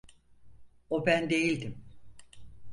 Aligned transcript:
O 0.89 1.05
ben 1.05 1.29
değildim. 1.29 1.85